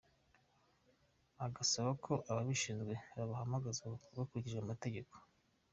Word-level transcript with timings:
Agasaba 1.45 1.91
ko 2.03 2.13
ababishinzwe 2.29 2.93
babahamagaza 3.17 3.81
hakurikijwe 4.17 4.59
amategeko. 4.63 5.13